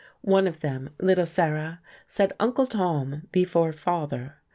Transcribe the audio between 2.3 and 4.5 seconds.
"Uncle Tom" before "Father."